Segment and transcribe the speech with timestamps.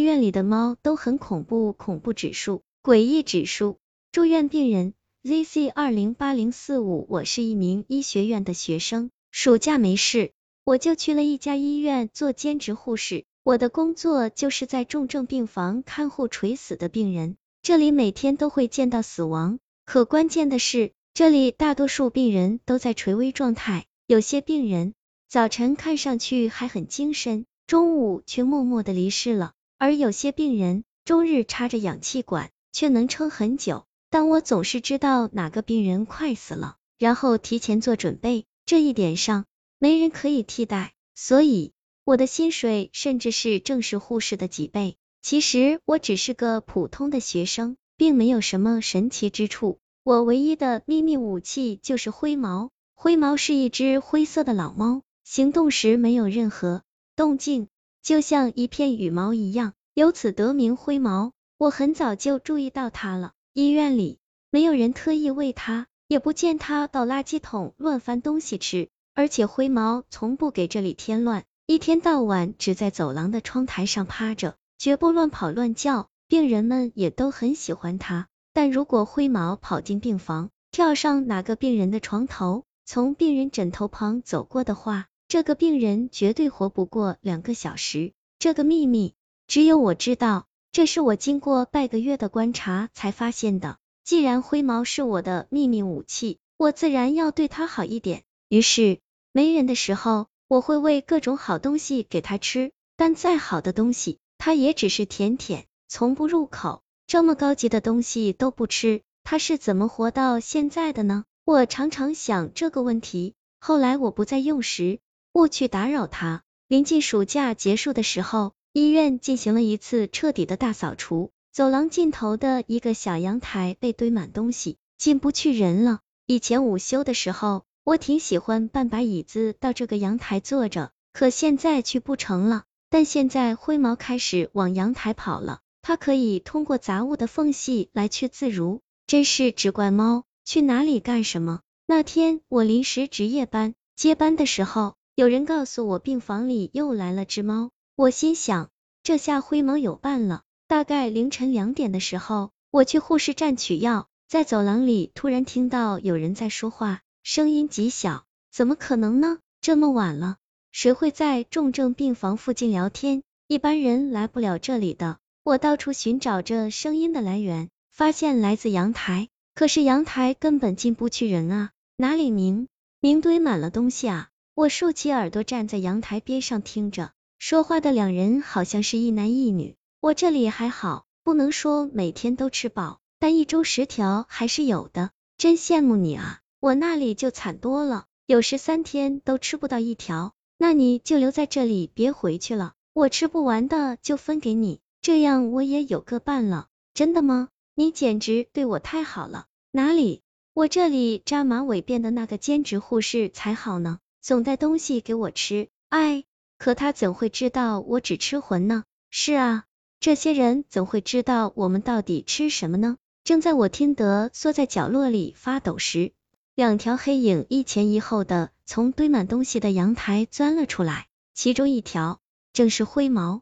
[0.00, 3.76] 医院里的猫都很恐怖，恐怖指数，诡异指数。
[4.12, 10.32] 住院病人 ZC 二零八零四五，我是一名医学院的学生，暑假没事，
[10.64, 13.26] 我就去了一家医院做兼职护士。
[13.44, 19.58] 我的工作就是在重症病房看护垂死的病人，这里每天都会见到死亡。
[19.84, 24.94] 可关键的是，这里大多数病人都在垂危状态，有些病人
[25.28, 29.52] 早晨看上去还很精神，中午却默默的离世了。
[29.80, 33.86] 而有些病人终日插着氧气管，却能撑很久。
[34.10, 38.44] 但我总是知道哪个病人快死了，然后提前做准备。
[38.66, 39.46] 这一点上，
[39.78, 40.92] 没人可以替代。
[41.14, 41.72] 所以，
[42.04, 44.98] 我的薪水甚至是正式护士的几倍。
[45.22, 49.78] 其实，我只是个普通的学生，并没有什么神奇之处。
[50.04, 52.68] 我唯一的秘密武器就是灰毛。
[52.94, 56.82] 灰毛是一只灰色的老猫，行动时没有任何
[57.16, 57.68] 动静。
[58.02, 61.32] 就像一片羽毛一样，由此得名灰毛。
[61.58, 63.32] 我很早就注意到它了。
[63.52, 64.18] 医院里
[64.50, 68.88] 没有人特意喂它，也不见它到垃圾桶乱翻东西吃。
[69.14, 76.08] 而且灰毛从不给这里添乱，一天到晚只在走廊的窗台上趴着，绝不乱跑乱叫。
[76.28, 78.28] 病人们也都很喜欢它。
[78.52, 89.14] 但如果灰毛跑进病房，跳上哪个病人的床头，从病人枕头旁走过的话，这个病人绝对活不过两个小时，这个秘密
[89.50, 93.78] 只有我知道，这是我经过半个月的观察才发现的。
[94.04, 98.22] 既然灰毛是我的秘密武器，我自然要对它好一点。
[98.48, 99.00] 于是，
[99.32, 106.82] 没人的时候，我会喂各种好东西给它吃，但再好的东西，它也只是舔舔，从不入口。
[107.08, 111.24] 这么高级的东西都不吃，它是怎么活到现在的呢？
[111.44, 113.34] 我常常想这个问题。
[113.58, 115.00] 后来我不再用时。
[115.32, 116.44] 不去打扰它。
[116.68, 121.32] 临近暑假结束的时候，医院进行了一次彻底的大扫除。
[121.52, 125.98] 走廊尽头的一个小阳台被堆满东西，进不去人了。
[126.26, 132.62] 以前午休的时候，我挺喜欢搬把椅子到这个阳台坐着，可现在去不成了。
[132.88, 141.60] 但现在灰毛开始往阳台跑了，它可以通过杂物的缝隙来去自如，真是只怪猫去哪里干什么。
[141.86, 144.94] 那天我临时值夜班，接班的时候。
[145.16, 148.70] 有人告诉我病房里又来了只猫，我心想
[149.02, 150.40] 这下灰毛有伴了。
[150.66, 159.38] 大概凌晨两点的时候，我去护士站取药，在走廊里突然听到有人在说话，声音极小，怎么可能呢？
[159.60, 160.38] 这么晚了，
[160.72, 163.22] 谁会在重症病房附近聊天？
[163.46, 165.18] 一般人来不了这里的。
[165.42, 172.66] 我到处寻找着声音的来源，发现来自阳台，可是阳台根本进不去人啊，哪里明
[172.98, 174.30] 明堆满了东西啊？
[174.54, 179.74] 我竖起耳朵站在阳台边上听着，说话的两人好像是一男一女。
[179.98, 185.10] 我这里还好，不能说每天都吃饱，但一周十条还是有的。
[185.38, 190.34] 真羡慕你啊，我那里就惨多了，有时三天都吃不到一条。
[190.58, 196.68] 那你就留在这里，别回去了，我吃不完的就分给你，这样我也有个伴了。
[196.92, 197.48] 真的吗？
[197.74, 199.46] 你简直对我太好了。
[199.72, 200.20] 哪里？
[200.52, 203.98] 我这里扎马尾辫的那个兼职护士才好呢。
[204.20, 206.24] 总带东西给我吃，哎，
[206.60, 208.84] 可他怎会知道我只吃魂呢？
[209.08, 209.64] 是啊，
[209.98, 212.98] 这些人怎会知道我们到底吃什么呢？
[213.24, 216.12] 正在我听得缩在角落里发抖时，
[216.54, 222.20] 两条黑影一前一后的从堆满东西的阳台钻了出来，其中一条
[222.52, 223.40] 正是灰毛。